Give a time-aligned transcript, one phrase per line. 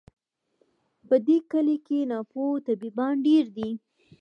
[1.07, 3.69] په دې کلي کي ناپوه طبیبان ډیر دي